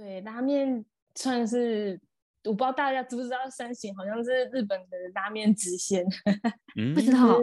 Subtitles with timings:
[0.00, 0.85] 对，拉面
[1.15, 1.99] 算是
[2.43, 6.05] 我不知道大家知不知道，山形好像是日本的拉面支线，
[6.75, 7.39] 嗯、不知道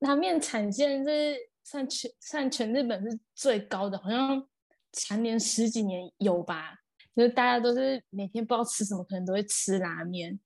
[0.00, 4.46] 拉面产线是算全算全日本是最高的，好像
[4.92, 6.74] 蝉联十几年有吧？
[7.16, 10.38] 就是大家都是每天不知道吃什么，可能都会吃拉面。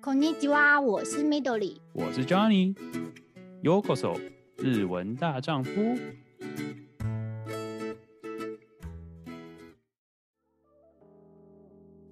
[0.00, 4.16] こんにちは，我是 Midori，我是 Johnny，Yokoso，
[4.56, 5.70] 日文大丈夫。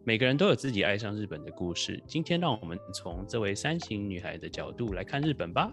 [0.06, 2.00] 每个人都有自己爱上日本的故事。
[2.06, 5.68] 今天，让我们从这位山形女孩的角度来看日本吧。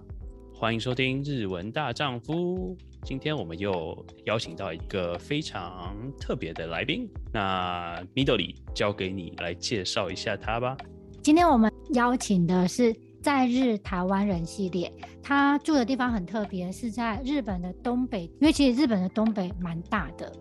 [0.52, 2.76] 欢迎收听《日文大丈夫》。
[3.04, 7.08] 今天我们又邀请到一个非常特别的来宾。
[7.32, 10.76] 那 Midori 交给你来介绍一下他吧。
[11.22, 12.92] 今天我们邀请的是
[13.22, 14.92] 在日台湾人系列。
[15.22, 20.34] 他住的地方很特别，是在日本的东北，因为其实日本的东北蛮大的。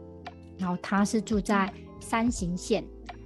[0.56, 2.82] 然后他是住在山形县。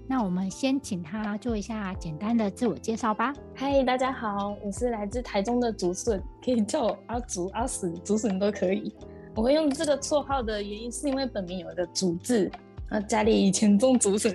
[0.08, 3.34] 那我们先请他做一下简单的自我介绍吧。
[3.56, 8.94] 嗨，大家好，我是来自台中的竹笋，可以叫我阿竹、阿笋、竹笋都可以。
[9.34, 12.48] 我会用这个绰号的原因，是因为本名有个竹字，
[12.88, 14.32] 啊，家里以前种竹笋，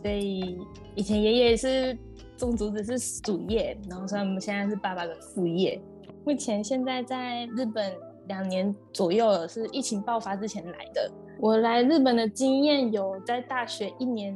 [0.00, 0.58] 所以
[0.94, 1.96] 以前爷爷是
[2.38, 5.78] 种竹子是主业，然后所以我们现在是爸爸的副业。
[6.24, 7.92] 目前现在在日本
[8.28, 11.10] 两年左右了，是疫情爆发之前来的。
[11.38, 14.34] 我来日本的经验有在大学一年。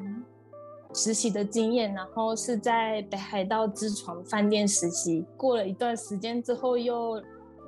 [0.97, 7.23] 实习的经验，然后是在北海道之床饭店实习，过了一段时间之后又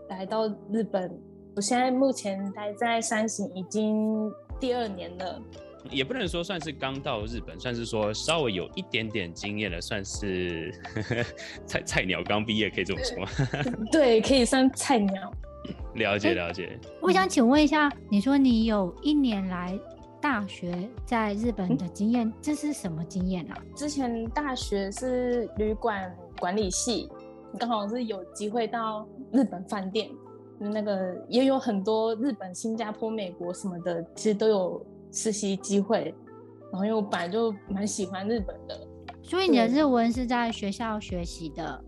[0.08, 1.14] 来到日本。
[1.54, 5.42] 我现在目前待在山形已经第二年了，
[5.90, 10.72] 也不能说算是刚到日本，算是说稍微有一点点经验了，算是
[11.66, 13.28] 菜菜鸟刚毕业，可以这么说吗？
[13.92, 15.32] 对，可以算菜鸟。
[15.96, 16.78] 了解了解。
[17.02, 19.78] 我想请问一下，你说你有一年来。
[20.20, 23.56] 大学在日本的经验，这是什么经验啊？
[23.74, 27.08] 之前大学是旅馆管理系，
[27.58, 30.10] 刚好是有机会到日本饭店，
[30.58, 36.14] 那个也有很多日本、新加坡、美国什么的，其实都有实习机会。
[36.72, 38.86] 然后因为我本来就蛮喜欢日本的，
[39.22, 41.84] 所以你的日文是在学校学习的？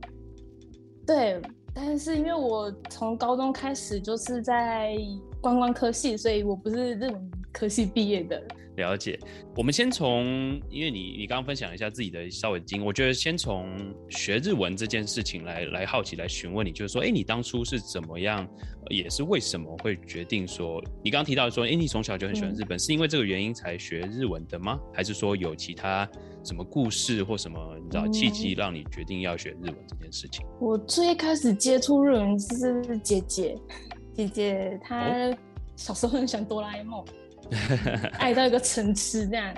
[1.04, 1.42] 对，
[1.74, 4.96] 但是因为我从高中开始就是在
[5.40, 7.30] 观光科系，所以我不是日文。
[7.52, 8.42] 科系毕业的。
[8.76, 9.18] 了解，
[9.56, 10.24] 我们先从，
[10.70, 13.68] 因为你你刚刚分享一下自己的稍微经，我觉得先从
[14.08, 18.48] 学日文这件事情来来好奇来询问你，就是说，哎，你当初是怎么样，
[18.88, 24.80] 也是为什么会决定说，你刚刚提到说，哎，你从小就很喜欢日本，嗯、是因为这个原因才学日文的吗？
[24.94, 26.08] 还是说有其他
[26.42, 30.46] 什么故事或什么你知道契机让你决定要学日文这件事情？
[30.58, 33.54] 我最开始接触日文是姐姐，
[34.14, 35.36] 姐姐她
[35.76, 37.04] 小时候很喜欢哆啦 A 梦。
[38.18, 39.54] 爱到一个层次这样，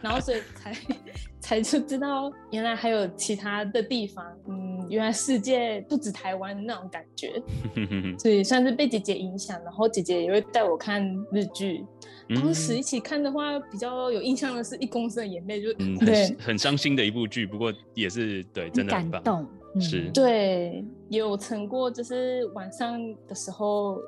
[0.00, 0.76] 然后所以才
[1.40, 7.42] 才就知道原来还有其他的地方，嗯，原来世界不止台湾那种感觉，
[8.18, 11.84] 所以算是被姐姐影响，然后姐姐也会带我看日剧，
[12.30, 16.34] 当时一起看的话比较有印象的是一公升的眼泪，就、嗯、对。
[16.38, 24.00] 很伤心的一部剧，不过也是对真的很，感动，嗯、是，对，有成过就是晚上的时候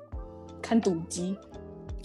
[0.62, 1.37] 看赌机。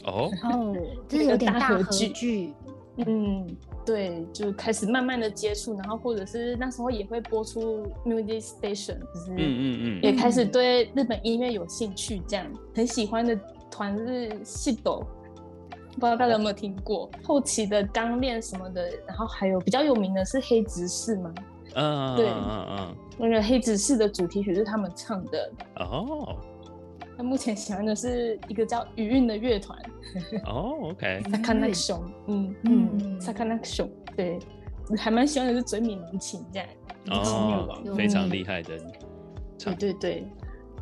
[0.06, 0.76] 哦，然后
[1.08, 2.54] 这是有点大合剧，
[2.98, 3.48] 嗯，
[3.86, 12.46] 对，就开始慢慢的接触，然后或者是那时候也会播出 Music Station，就是嗯嗯嗯，也开始对日本音乐有兴趣，这样
[12.76, 13.38] 很喜欢的
[13.70, 17.10] 团是 SIDO，不知道大家有没有听过？
[17.24, 21.34] 后期的钢炼什么的，然后还有比较有名的是黑执事嘛？
[21.76, 26.36] 嗯对，嗯嗯嗯，那个黑执事的主题曲是他们唱的哦。
[27.18, 29.78] 目前喜欢的是一个叫余韵的乐团。
[30.46, 31.22] 哦、oh,，OK。
[31.32, 34.40] Sakanation，嗯嗯，Sakanation，对，
[34.98, 36.68] 还蛮喜欢的是嘴闽情这样。
[37.12, 38.78] 哦、oh,，非常厉害的。
[39.58, 40.28] 对对对，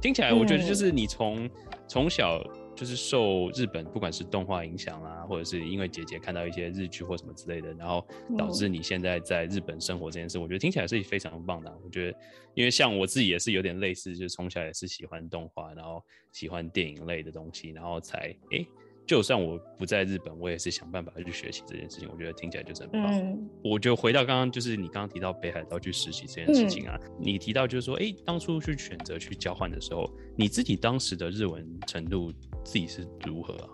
[0.01, 1.49] 听起来我觉得就是你从
[1.87, 2.41] 从、嗯、小。
[2.79, 8.07] 就是受日本不管是动画影响啦，或者是因为姐姐看到一些日剧或什么之类的，然后
[8.37, 11.77] 导致你现在在日本生活这件事，我觉得听起来是非常棒的。
[11.83, 12.17] 我觉得，
[12.53, 16.01] 因为像我自己也是有点类似，就是从小也是喜欢动画，然后
[16.31, 18.59] 喜欢电影类的东西，然后才诶。
[18.59, 18.67] 欸
[19.09, 22.07] 就算我不在日本，我也是想办法去学习这件事情。
[22.13, 23.11] 我觉得听起来就是很棒。
[23.11, 30.07] 嗯、我就回到刚刚，就是你刚刚提到北海道去实习这件事情啊，嗯、你提到就是说，哎、欸，当初去选择去交换的时候，
[30.37, 32.31] 你自己当时的日文程度
[32.63, 33.69] 自己是如何啊？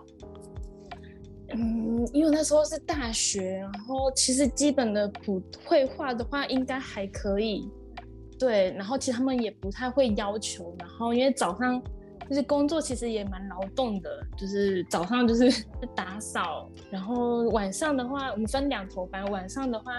[1.50, 7.70] 嗯，因为那时候是大学，然后其实基本的普绘画的话应该还可以。
[8.38, 11.82] 对，然后其实他们也不太会要求，然后因为早上。
[12.28, 15.64] 就是工作其实也蛮劳动的，就是早上就是
[15.94, 19.92] 打扫，然后晚上的话，我们分两头班，晚上的话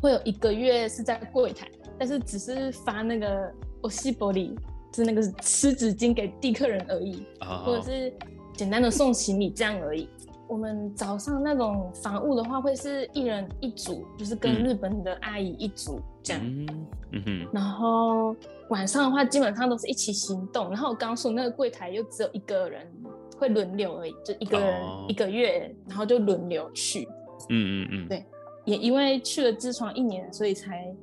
[0.00, 1.68] 会有一个月是在柜台，
[1.98, 3.52] 但是只是发那个
[3.82, 4.54] 欧西玻璃，
[4.90, 7.64] 就是那个湿纸巾给递客人而已，oh.
[7.64, 8.12] 或者是
[8.54, 10.08] 简单的送行李这样而已。
[10.48, 16.42] 我们早上那种房务的话，会是一人一组，就是跟日本的阿姨一组这样。
[16.44, 17.48] 嗯嗯哼。
[17.52, 18.34] 然后
[18.68, 20.68] 晚上的话，基本上都是一起行动。
[20.70, 22.86] 然后我刚说那个柜台又只有一个人
[23.38, 27.08] 会轮流而已，就一个人一个月，然后就轮流去。
[27.50, 28.08] 嗯嗯嗯。
[28.08, 28.24] 对，
[28.64, 30.94] 也因为去了知床一年，所以才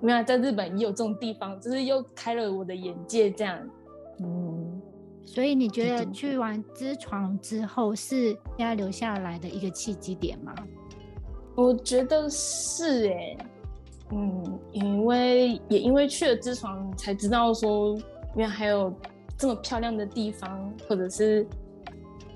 [0.00, 3.58] 没有在日本也有这种地方，就是又开了我的眼界这样。
[4.20, 4.80] 嗯。
[5.26, 10.52] 所以你觉得去完知床之后是要留下来的一个契机点吗？
[11.54, 13.38] 我觉得是哎、欸，
[14.12, 17.98] 嗯，因为也因为去了知床才知道说，
[18.36, 18.92] 原来还有
[19.36, 21.46] 这么漂亮的地方，或者是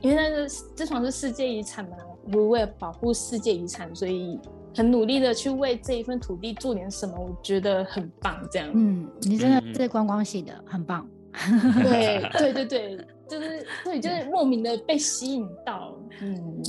[0.00, 1.96] 因为那个知床是世界遗产嘛，
[2.32, 4.38] 我为了保护世界遗产，所以
[4.74, 8.36] 很努力的去为这一份土地做点什么，我觉得很棒。
[8.50, 11.08] 这样，嗯，你真的是观光系的，很棒。
[11.82, 12.96] 对 对对对，
[13.28, 15.96] 就是对，就是莫名的被吸引到。
[16.20, 16.62] 嗯，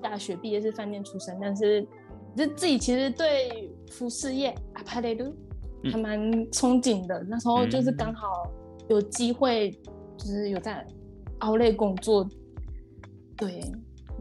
[0.00, 1.86] 大学毕业是饭店出身，但是
[2.34, 5.34] 就自己其实对服饰业阿帕雷鲁
[5.90, 6.18] 还蛮
[6.50, 7.22] 憧憬的。
[7.28, 8.50] 那时候就是刚好
[8.88, 9.70] 有机会，
[10.16, 10.86] 就是有在
[11.38, 12.28] 奥莱工作。
[13.36, 13.60] 对，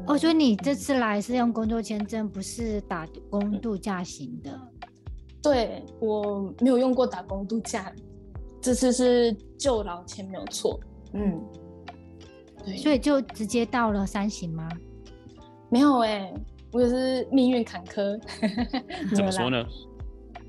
[0.06, 4.60] 我觉得你这次来是用工作签证，不是打工度假型的。
[5.42, 7.94] 对，我没有用过打工度假。
[8.62, 10.80] 这次是就劳签没有错，
[11.14, 11.40] 嗯，
[12.66, 14.68] 对，所以就直接到了三型吗？
[15.70, 16.34] 没有哎、欸，
[16.76, 18.20] 我也是命运坎坷。
[19.16, 19.66] 怎么说呢？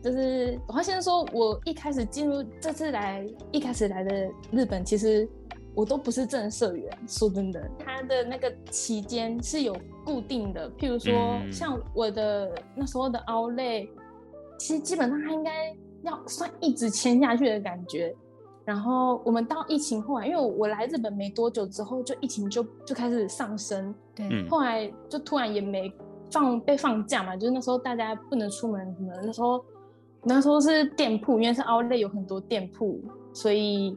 [0.02, 5.28] 就是我要先说，我一开始进入这次来，一开始来的日本，其实
[5.73, 6.99] 我都不是正社员。
[7.06, 13.87] 说真的，他的那个期间是有固定的，譬如说、嗯、像我的那时候的奥莱，
[14.58, 15.75] 其实基本上他应该。
[16.02, 18.14] 要算一直签下去的感觉，
[18.64, 25.93] 然后我们到疫情后来，因为我来日本没多久之后，就疫情就就开始上升，对，后来就突然也没
[26.31, 29.64] 放被放假嘛，就是那时候大家不能出门什么，那时候
[30.23, 33.00] 那时候是店铺，因为是奥莱有很多店铺，
[33.32, 33.96] 所以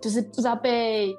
[0.00, 1.14] 就是不知道被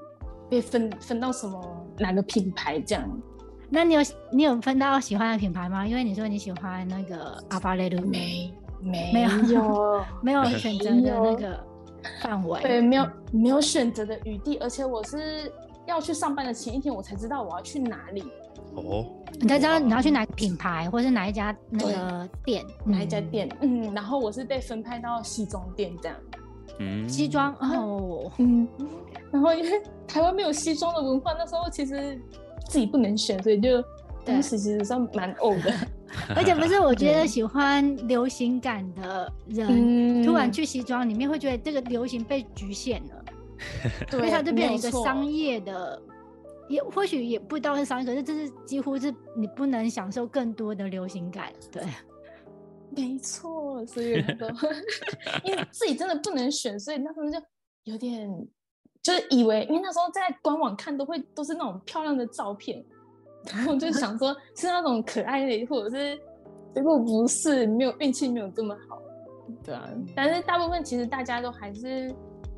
[0.50, 1.62] 被分分到什么
[1.98, 3.22] 哪个品牌这样。
[3.70, 5.88] 那你有你有分到喜欢的品牌吗？
[5.88, 8.54] 因为你说你喜欢那个阿巴雷鲁没。
[8.84, 11.64] 没 没有没有选择的那个
[12.20, 15.54] 范围，对，没有没有选择的余地，而且我是
[15.86, 18.24] 要去上班的前一天，我才知道我要去哪里。
[18.76, 19.06] 哦，
[19.40, 23.50] 你才知道你要去哪个品牌，或是哪一家那个店，哪一家店？
[23.62, 26.18] 嗯，然后我是被分派到西装店这样。
[26.80, 27.54] 嗯，西装？
[27.56, 28.68] 哦，嗯，
[29.32, 32.20] 然后因为台湾没有西装的文化，那时候其实
[32.68, 33.84] 自己不能选，所以就
[34.24, 35.74] 当时其实算蛮呕的。
[36.36, 43.26] 而且不是，我觉得 喜欢流行感的人，突然去西装里面会觉得这个流行被局限了，
[44.10, 46.02] 所以它就变成一个商业的，
[46.72, 51.52] 也或许也不知道是商业，可是这是几乎是你不能享受更多的流行感。
[51.72, 51.84] 对，
[52.96, 54.48] 没错，所以都
[55.44, 57.38] 因为自己真的不能选，所以那时候就
[57.84, 58.30] 有点
[59.04, 62.84] 就是以为，因为那时候在官网看都会都是那种漂亮的照片。
[63.52, 66.16] 然后就 想说，是那种可爱的，或者是
[66.76, 69.02] 结果不是，没有运气没有这么好，
[69.64, 69.90] 对啊。
[70.16, 72.14] 但是大部分其实大家都还是，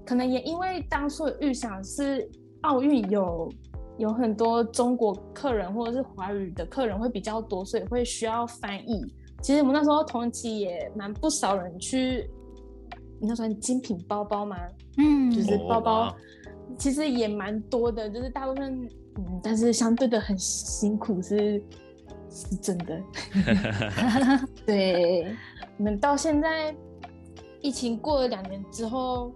[0.06, 2.30] 可能也因为当初的预想是
[2.64, 3.50] 奥运有
[3.98, 9.06] 有很多中国客人或者是华语的客人会比较多，所以会需要翻译。
[9.42, 12.30] 其实我们那时候同期也蛮不少人去，
[13.20, 14.58] 你那算精品包包吗？
[14.98, 16.16] 嗯，就是包包，
[16.78, 18.88] 其实也蛮多的，就是大部分。
[19.16, 21.62] 嗯，但是相对的很辛苦是
[22.32, 23.00] 是真的。
[24.66, 25.36] 对，
[25.78, 26.76] 我们到现在
[27.62, 29.32] 疫情过了两年之后，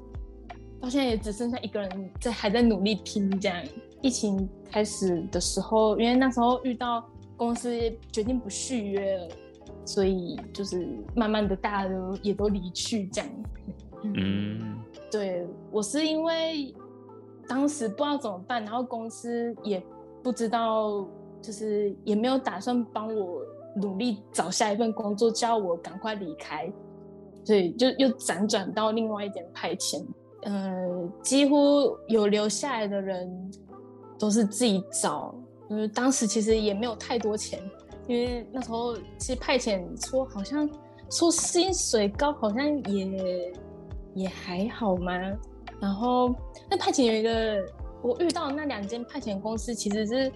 [0.82, 3.30] 到现在也只剩下一个人在还在努力拼。
[3.40, 3.64] 这样，
[4.08, 7.70] 疫情开始的时候，因为那时候遇到公司
[8.12, 9.28] 决定不续约了，
[9.84, 13.30] 所以就是慢慢的大家都也都离去这样。
[14.04, 14.80] 嗯，
[15.12, 16.74] 对，我是因为。
[17.50, 19.82] 当时不知道怎么办，然后公司也
[20.22, 21.08] 不知道，
[21.42, 23.42] 就是也没有打算帮我
[23.74, 26.70] 努力找下一份工作，叫我赶快离开，
[27.46, 30.06] 所以就又辗转到另外一点派遣。
[30.42, 33.50] 呃，几乎有留下来的人
[34.20, 35.34] 都是自己找，
[35.70, 37.62] 因为当时其实也没有太多钱，
[38.08, 40.70] 因为那时候其实派遣说好像
[41.10, 43.54] 说薪水高，好像也
[44.16, 45.14] 也还好嘛。
[45.80, 46.34] 然后
[46.70, 47.64] 那派遣有一个
[48.02, 50.32] 我遇到那两间派遣公司其实是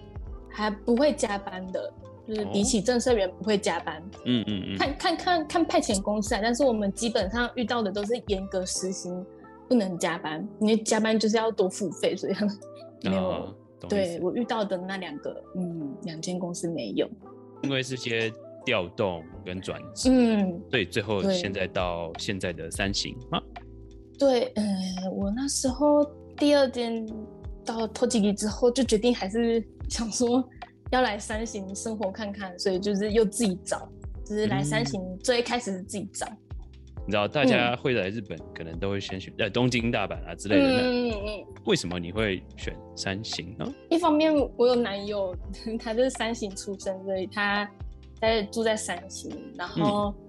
[0.48, 1.92] 还不会加班的，
[2.28, 4.00] 就是比起正社员不会加班。
[4.24, 4.78] 嗯嗯嗯。
[4.78, 9.26] 看看看看派遣公司啊，但是我们基本上遇到的都是严格实行
[9.68, 12.34] 不能加班，因为加班就是要多付费，所以
[13.08, 13.52] 没有。
[13.82, 17.08] 哦、对我遇到的那两个，嗯，两间公司没有，
[17.62, 18.32] 因为是些
[18.64, 23.42] 调动跟转职，嗯，对，最后现在到现在的三型吗？
[24.18, 24.64] 对，呃，
[25.10, 26.04] 我那时候
[26.36, 27.06] 第二天
[27.64, 30.48] 到托吉吉之后，就决定还是 想说
[30.90, 33.88] 要来三型生活看看，所以就是又自己找，
[34.24, 36.26] 就是来三型最开始是自己找。
[37.02, 40.80] 嗯、你知道，大家会来日本，可能都会先选在东京、大阪啊之类的。
[40.80, 41.44] 嗯嗯嗯。
[41.64, 43.72] 为什么你会选三型呢？
[43.90, 45.34] 一方面我有男友，
[45.78, 47.68] 他就是三型出生，所以他
[48.20, 50.14] 在住在三型，然后。
[50.18, 50.28] 嗯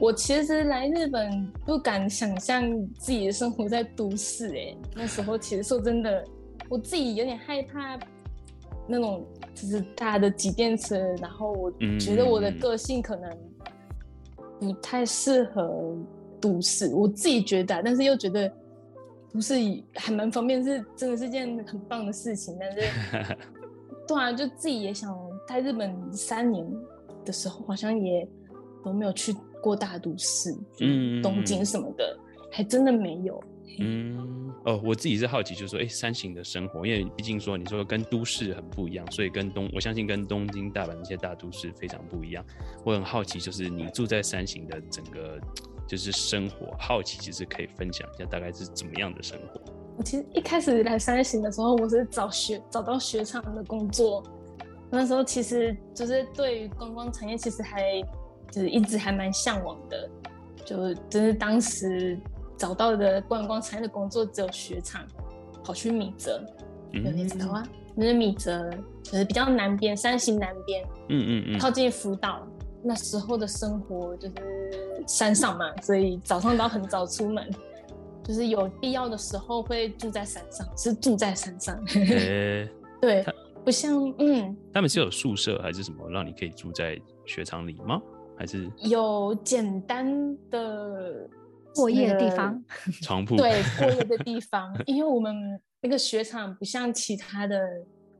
[0.00, 2.62] 我其实来日本不敢想象
[2.94, 6.24] 自己的生活在都市，哎，那时候其实说真的，
[6.68, 7.98] 我自己有点害怕
[8.86, 13.28] 那种就是大的挤电车，然后我觉得我的个性可能
[14.58, 15.96] 不太适合
[16.40, 18.50] 都市，我自己觉得，但是又觉得
[19.32, 19.54] 不是
[19.94, 23.36] 还蛮方便，是真的是件很棒的事情，但是
[24.06, 26.66] 对啊，就自己也想在日本三年
[27.24, 28.28] 的时候，好像也
[28.84, 29.34] 都没有去。
[29.60, 33.42] 过大都市，嗯，东京什么的，嗯、还真的没有。
[33.78, 42.44] 嗯，哦，我自己是好奇，就是说，哎、欸，三型的生活，因为毕竟说，你说跟都市很不一样，所以跟东，我相信跟东京、大阪那些大都市非常不一样。
[42.84, 45.38] 我很好奇，就是你住在山形的整个
[45.86, 49.60] 就是生活，好奇其实可以分享一下，大概是怎么样的生活？
[49.96, 54.22] 我其实一开始来山形的时候，我是找学找到雪场的工作，
[54.90, 58.02] 那时候其实就是对于观光产业，其实还。
[58.50, 60.10] 就是一直还蛮向往的，
[60.64, 62.18] 就就是当时
[62.58, 65.06] 找到的观光产业的工作只有雪场，
[65.64, 66.44] 跑去米泽，
[66.92, 67.62] 有你知道啊？
[67.94, 68.70] 那是米泽，
[69.02, 72.46] 就是比较南边，山形南边，嗯嗯嗯，靠近福岛。
[72.80, 77.50] 那时候的生活就是山上嘛，所以早上都要很早出门，
[78.22, 81.76] 就是有必要的时候会住在山上，是住在山上。
[81.86, 82.68] 欸、
[83.00, 83.24] 对，
[83.64, 86.96] 不像嗯，他们是有宿舍还是什么，让你可以住在
[87.26, 88.00] 雪场里吗？
[88.36, 91.28] 还是有简单的
[91.74, 92.64] 过夜的地方，
[93.02, 95.34] 床铺对 过夜的地方，因为我们
[95.80, 97.58] 那个雪场不像其他的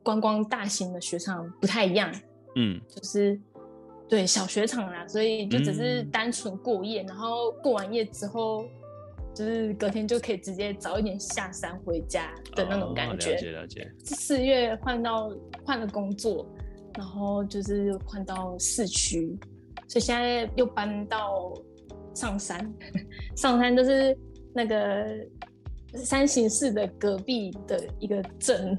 [0.03, 2.13] 观光大型的雪场不太一样，
[2.57, 3.41] 嗯，就是
[4.09, 8.65] 对小雪场啦，所以就只是单纯过夜，嗯、然后过完夜之后，
[9.35, 13.31] 就是隔天就可以直接早一点下山回家的那种感觉。
[13.31, 13.93] 哦、了解了解。
[14.05, 15.31] 四月换到
[15.65, 16.47] 换了工作，
[16.97, 19.39] 然后就是换到市区。
[19.87, 21.53] 所以现在又搬到
[22.19, 22.75] 上山，
[23.37, 24.17] 上山就是
[24.53, 25.07] 那个
[25.95, 28.77] 山形市的隔壁的一个镇。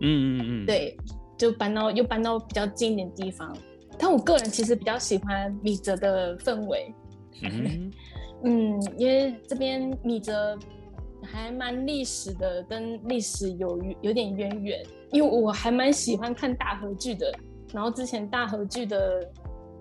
[0.00, 0.94] 嗯嗯嗯， 对，
[1.38, 3.56] 就搬到又搬到比较近一点地方。
[3.98, 6.94] 但我个人其实比较喜欢米泽的氛围。
[7.42, 7.90] 嗯，
[8.44, 10.58] 嗯，因为这边米泽
[11.22, 14.82] 还蛮历史的，跟历史有有点渊源。
[15.12, 17.32] 因为我还蛮喜欢看大河剧的，
[17.72, 19.26] 然后之前大河剧的。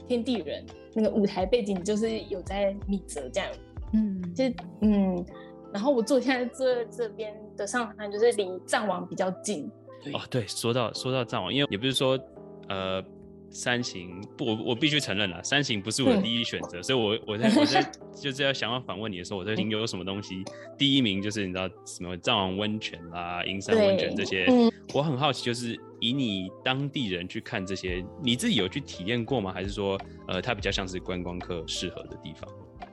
[0.08, 3.50] 天地人那个舞台背景就是有在米泽这样，
[3.94, 4.44] 嗯，就
[4.82, 5.26] 嗯，
[5.74, 9.70] 然后我坐现在坐这边的上山，就是离藏王比较近。
[10.14, 12.20] 哦，对，说到说到藏王，因为也不是说
[12.68, 13.04] 呃
[13.50, 20.44] 三型不，我我必须承认了，三型不是我的第一选择，嗯、所以我 我在我在就是要想要反问你的时候，我在听有什么东西，
[20.78, 25.80] 第一名就是你知道什么藏王温泉啦、银山温泉这些，嗯、我很好奇就是。
[26.02, 29.54] 以你当地人去看这些，你自己有去体验过吗？
[29.54, 32.50] 还是说，呃，它比较像是观光客适合的地方？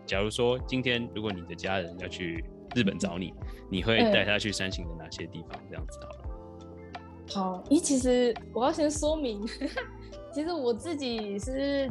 [0.06, 3.32] 假如说今天如果你的家人要去日本找你，
[3.70, 5.58] 你会带他去山形的哪些地方？
[5.68, 6.18] 这样子好了。
[7.30, 9.46] 好，咦其实我要先说明，
[10.32, 11.90] 其实我自己是，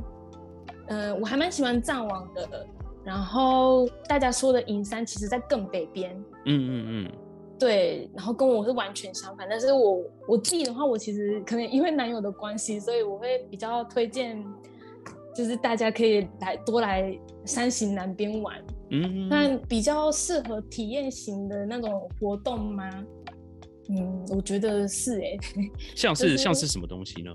[0.87, 2.67] 呃，我还蛮喜欢藏王的。
[3.03, 6.15] 然后大家说的银山，其实在更北边。
[6.45, 7.11] 嗯嗯嗯。
[7.59, 14.43] 对，然后跟我是完全相反，但是我我自己的话，我其实可能因为男友的关系，所以我会比较推荐，
[15.35, 18.63] 就是大家可以来多来山形南边玩。
[18.91, 22.89] 嗯，那比较适合体验型的那种活动吗？
[23.89, 25.39] 嗯，我觉得是哎、欸。
[25.95, 27.31] 像是、就是、像是什么东西呢？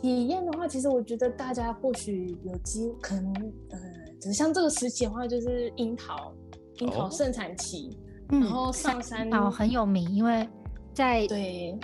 [0.00, 3.34] 体验的话，其实我觉得大家或许有机可能，
[3.70, 3.78] 呃，
[4.20, 6.32] 只是像这个时期的话，就是樱桃，
[6.78, 7.98] 樱桃盛产期。
[8.30, 10.48] 哦然后上山哦，很有名，因为
[10.92, 11.78] 在对。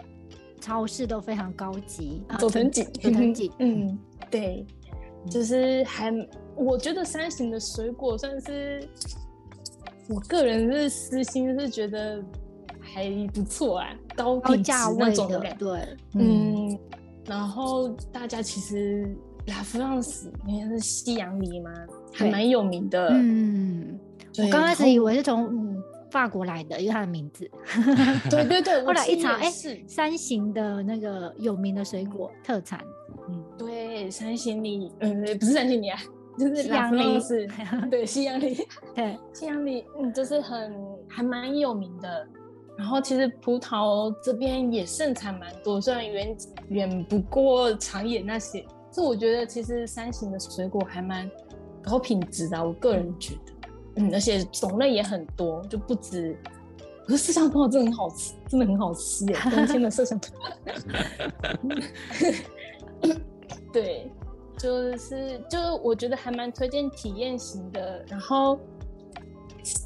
[0.60, 2.24] 超市都非常高级。
[2.38, 3.98] 佐藤锦，佐藤锦，嗯，
[4.30, 4.64] 对，
[5.28, 6.10] 就是还
[6.56, 8.88] 我觉得山形的水果算是，
[10.08, 12.24] 我个人是私心是觉得
[12.80, 15.52] 还不错啊，高高价位的，种感觉。
[15.58, 16.78] 对，嗯，嗯，
[17.26, 19.14] 然后大家其实
[19.48, 21.70] 拉夫朗斯应该是西洋梨嘛，
[22.10, 23.10] 还蛮有名的。
[23.12, 24.00] 嗯，
[24.38, 25.82] 我刚开始以为是从嗯
[26.14, 27.50] 法国来的，因为它的名字。
[28.30, 29.50] 对 对对， 后来一查，哎、
[29.88, 32.80] 山形的那个有名的水果特产，
[33.28, 35.98] 嗯，对，山形梨，嗯，不是山形梨啊，
[36.38, 37.48] 就是西拉 洋梨是，
[37.90, 38.56] 对，西洋梨，
[38.94, 40.72] 对，西洋梨，嗯，就是很
[41.08, 42.28] 还蛮有名的。
[42.78, 46.36] 然后其实葡萄这边也盛产蛮多，虽然远
[46.68, 51.28] 远不过长野那些，所以我觉得其实山形的水果还蛮
[51.82, 53.52] 高品质的，我个人觉得，
[53.96, 56.36] 嗯，而且种类也很多，就不止。
[57.06, 59.36] 可是麝香葡萄真的很好吃，真的很好吃耶！
[59.42, 60.40] 冬天的麝香葡萄。
[63.72, 64.10] 对，
[64.56, 68.02] 就是就是，我觉得还蛮推荐体验型的。
[68.08, 68.58] 然后，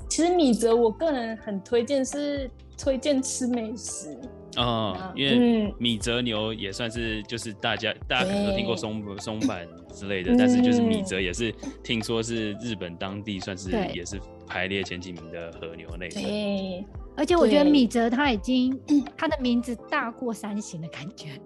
[0.09, 4.17] 其实米泽我个人很推荐是推荐吃美食
[4.59, 16.09] 哦，因为米泽牛也算是就是大家大家可能都听过松松板之类的，但是就是米泽也是听说是日本当地算是也是排列前几名的和牛类。
[16.09, 16.85] 对，
[17.17, 18.79] 而且我觉得米泽它已经
[19.17, 21.41] 它的名字大过三型的感觉。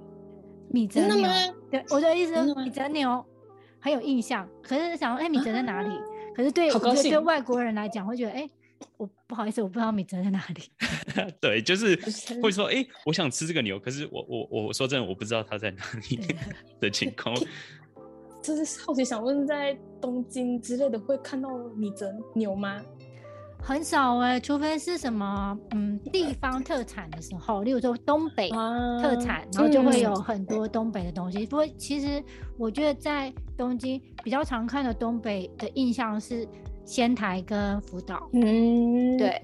[0.71, 1.29] 米泽牛，
[1.71, 3.23] 对，我的意思，米泽牛
[3.79, 4.49] 很有印象。
[4.63, 5.91] 可是想说，哎、欸，米泽在哪里？
[5.91, 6.01] 啊、
[6.35, 8.51] 可是对我觉得对外国人来讲，会觉得，哎、欸，
[8.97, 10.71] 我 不好意思，我不知道米泽在哪里。
[11.41, 11.97] 对，就是
[12.43, 16.21] 会说，哎、欸，我想吃这个牛，可是我我我说真的，我不知道它在哪里
[16.81, 17.35] 的情况。
[18.43, 22.83] 就是好奇想问，在东京之类的会看到米泽牛吗？
[23.65, 31.45] 很少哎、欸，除非是什么嗯地方特产的时候，例如说东北特产，啊、然后就会有很多东北的东西。
[31.45, 32.21] 嗯、不过其实
[32.59, 36.45] 我觉得在东京比较常看的东北的印象是
[36.93, 38.29] 仙台跟福岛。
[38.33, 39.41] 嗯，对，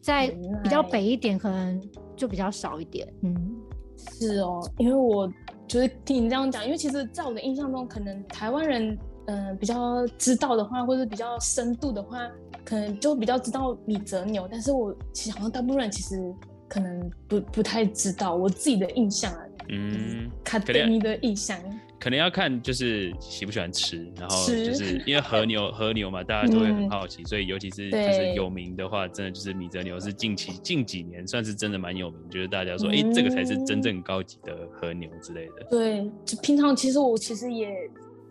[0.00, 0.28] 在
[0.62, 1.80] 比较北一点可能
[2.14, 3.10] 就比较少一点。
[3.22, 3.56] 嗯，
[3.96, 5.26] 是哦，因为我
[5.66, 12.28] 就是听你这样讲，因为其实在我的印象中，可能台湾人嗯、呃、比较知道的话，或者比较深度的话。
[12.64, 16.32] 可能就比较知道米泽牛，但是我其实好像大部分人其实
[16.68, 21.58] 可能不不太知道我自己的印象啊，嗯，卡德尼的印象，
[22.02, 35.64] 可能要看就是喜不喜欢吃，然后就是因为和牛 和牛嘛，大家都会很好奇，嗯、所以尤其是就是有名的话，真的就是米泽牛是近期近几年算是真的蛮有名，就是大家说哎、嗯欸，这个才是真正高级的和牛之类的。
[35.70, 37.72] 对，就平常其实我其实也。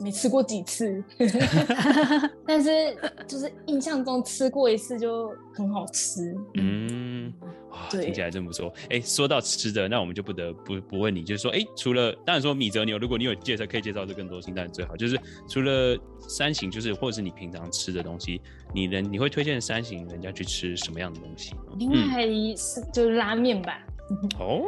[0.02, 1.04] 没吃过几次，
[2.46, 2.70] 但是
[3.28, 6.36] 就是印象中吃过一次就很好吃。
[6.56, 7.32] 嗯，
[7.70, 8.74] 哇，对听起来真不错。
[8.86, 14.96] 哎、欸，说到吃的，那我们就不得不不问你，就是说，哎、欸，除了当然说米泽牛，如果你有介绍，可以介绍这更多，当然最好。
[14.96, 18.42] 就是除了三型，就是或者是你平常吃的东西，
[18.74, 21.54] 你能你会推荐三型人家去吃什么样的东西？
[21.78, 22.24] 另外
[22.56, 23.86] 是就是拉面吧。
[24.40, 24.64] 哦，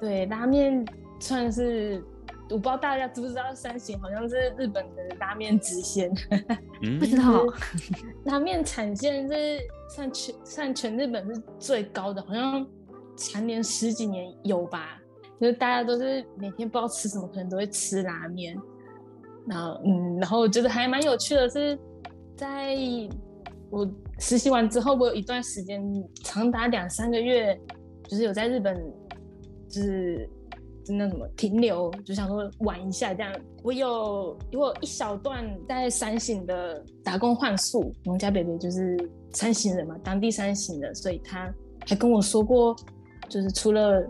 [0.00, 0.84] 对，拉面
[1.20, 2.02] 算是。
[2.52, 6.12] 我不知道大家知不知道，山形好像是日本的拉面直线，
[7.00, 7.44] 不知道。
[8.24, 12.66] 拉面产线是算全算全日本是最高的，好像
[13.16, 15.00] 蝉联十几年有吧？
[15.40, 18.56] 就是大家都是每天不知道吃什么，可能都会吃拉面。
[19.46, 21.78] 然后嗯，然后我觉得还蛮有趣的是，
[22.36, 22.76] 在
[23.70, 25.82] 我实习完之后，我有一段时间
[26.22, 27.58] 长达两三个月，
[28.08, 28.78] 就是有在日本，
[29.68, 30.28] 就是。
[30.84, 33.32] 就那什么停留，就想说玩一下这样。
[33.62, 38.96] 我有我有一小段在三省的打工换宿，我们家北北就是
[39.32, 41.52] 三省人嘛，当地三省的，所以他
[41.86, 42.74] 还跟我说过，
[43.28, 44.04] 就是除了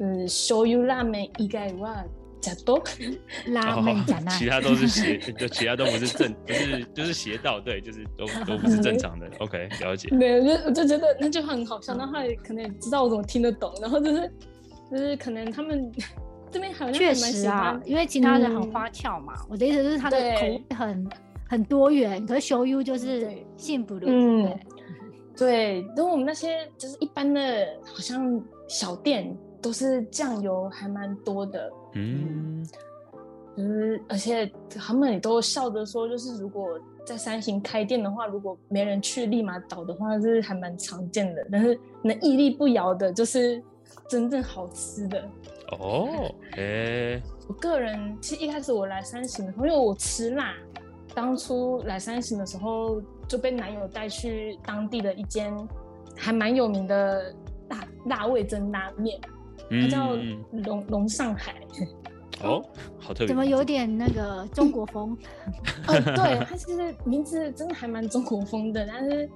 [0.00, 1.48] 嗯醤油拉面以
[1.80, 2.06] 外，
[2.42, 2.82] 加多
[3.48, 9.26] 拉那，其他都是邪，就其他都不是正，不是就是邪道，对，就是都都不是正常的。
[9.40, 10.10] OK，了解。
[10.10, 14.30] 对，我就我就觉得那就很好笑，那他也可能也知道我怎么听得懂，然后就是。
[14.92, 15.90] 就是可能他们
[16.52, 19.32] 这边好像确实啊，因为其他人很花俏嘛。
[19.40, 21.10] 嗯、我的意思是他的口味很
[21.48, 24.06] 很多元，可是修 U 就是幸福的。
[24.06, 24.54] 嗯，
[25.34, 25.78] 对。
[25.96, 27.40] 因为我们那些就是一般的，
[27.82, 31.72] 好像小店都是酱油还蛮多的。
[31.94, 32.62] 嗯，
[33.56, 41.46] 就是而且他们也都笑着说，就是如果在三星开店的话，如果没人去立马倒的话，就是还蛮常见的。
[41.50, 43.62] 但是能屹立不摇的，就是。
[44.08, 45.28] 真正好吃的
[45.78, 50.54] 哦，哎、欸，我个人其实一开始我来三省的时候，因为我吃辣，
[51.14, 55.56] 当初来三省的时候就被男友带去当地的一间
[56.16, 57.34] 还蛮有名的
[57.70, 59.18] 辣辣味噌拉面，
[59.70, 60.14] 它叫
[60.64, 61.54] 龙龙上海。
[62.42, 62.60] 哦，
[62.98, 65.16] 好特别，怎么有点那个中国风？
[65.86, 69.30] 哦， 对，它其实名字真的还蛮中国风的，但是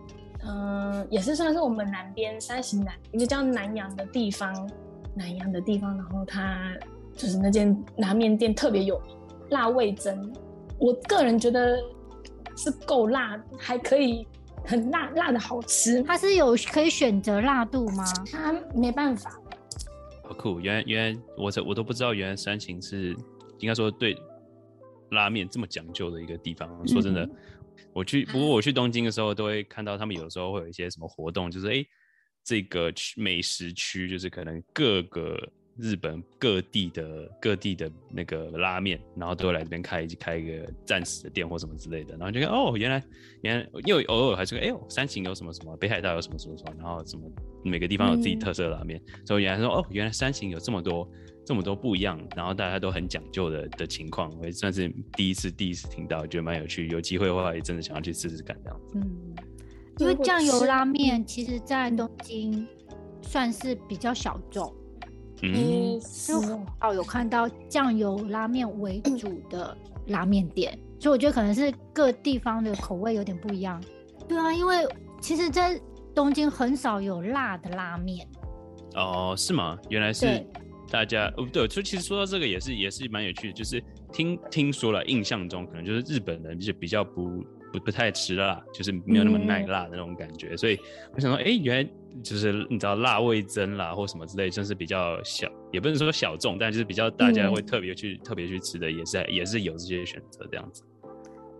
[0.48, 4.70] 嗯，也是算是我们南边山形南一个叫南阳的地方，
[5.14, 6.72] 南阳的地方，然后它
[7.14, 9.16] 就是那间拉面店特别有名，
[9.50, 10.16] 辣味噌，
[10.78, 11.78] 我个人觉得
[12.56, 14.24] 是够辣，还可以
[14.64, 16.02] 很辣，辣的好吃。
[16.04, 18.04] 它是有可以选择辣度吗？
[18.30, 19.36] 它没办法。
[20.22, 23.16] 好酷，原来原来我我都不知道，原来山形是
[23.58, 24.16] 应该说对
[25.10, 26.68] 拉面这么讲究的一个地方。
[26.80, 27.28] 嗯、说真的。
[27.96, 31.88] 我去，不过我去东京的时候，都会看到他们有时候会有一些什么活动，就是哎、欸，
[32.44, 35.36] 这个区美食区，就是可能各个
[35.78, 43.02] 日本各地的各地的那个拉面，然后都会来这边开开一个暂时的店或什么之类的，然后就看哦，原来
[43.40, 47.22] 原来又偶尔还是个哎呦，山形有什么什么，北海道有什么什么什么，然后什么
[47.64, 51.10] 每个地方有自己特色的拉面，嗯、所以原来说哦，原来山形有这么多。
[51.46, 56.88] 这么多不一样，然后大家都很讲究的的情况，我也算是第一次第一次听到，觉得蛮有趣。
[56.88, 58.94] 有机会的话，也真的想要去试试看这样子。
[58.96, 59.36] 嗯，
[59.98, 62.66] 因为酱油拉面其实在东京
[63.22, 64.74] 算是比较小众。
[65.42, 66.40] 嗯，就
[66.80, 69.76] 哦有看到酱油拉面为主的
[70.08, 73.80] 拉面店，所以我觉得可能是各地方的口味有点不一样。
[74.26, 74.84] 对啊，因为
[75.20, 75.80] 其实，在
[76.12, 78.26] 东京很少有辣的拉面。
[78.94, 79.78] 哦，是吗？
[79.88, 80.44] 原来是。
[80.90, 90.78] 大家哦对，就其实说到这个也是也是蛮有趣的，就是听听说了，印象中可能就是日本人就比较不不不太吃辣，就是没有那么耐辣的那种感觉，嗯、所以
[91.14, 91.90] 我想说，哎、欸，原来
[92.22, 100.82] 就是你知道辣味增啦或什么之类，就是比较小，也不能说小众，但就是比较大家会特别去、嗯、特别去吃的，也是也是有这些选择这样子。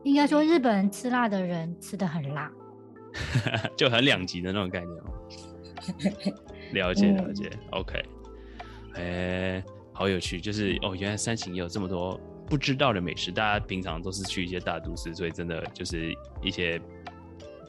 [0.04, 2.50] 应该说日本人吃辣的人吃的很辣，
[3.76, 5.12] 就很两极的那种概念哦。
[6.72, 8.02] 了 解了解、嗯、，OK。
[8.96, 10.40] 哎、欸，好有趣！
[10.40, 13.30] 就是哦，原来山形也有这么多不知道的美食。
[13.30, 16.80] 大家平常都是去一些大都市，所以真的就是一些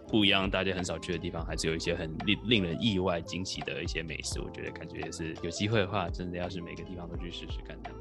[0.07, 4.39] 不一样，大家很少去的地方，还是有一些很令令人意外惊喜的一些美食。
[4.39, 7.91] 我觉得感觉也是有机会的话，真的要是每个地方都去试试看的。